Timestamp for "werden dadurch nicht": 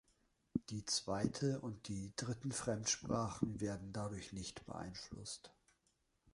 3.61-4.65